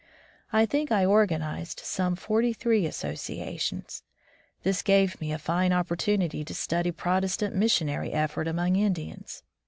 I 0.51 0.65
think 0.65 0.91
I 0.91 1.05
organized 1.05 1.81
some 1.83 2.15
forty 2.15 2.53
three 2.53 2.85
associa 2.85 3.59
tions. 3.59 4.01
This 4.63 4.81
gave 4.81 5.21
me 5.21 5.31
a 5.31 5.37
fine 5.37 5.71
opportunity 5.71 6.43
to 6.43 6.55
study 6.55 6.89
Protestant 6.91 7.53
missionary 7.55 8.11
effort 8.11 8.47
among 8.47 8.77
Indians. 8.77 9.43